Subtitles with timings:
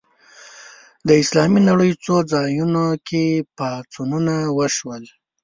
[1.07, 3.23] د اسلامي نړۍ څو ځایونو کې
[3.57, 5.03] پاڅونونه وشول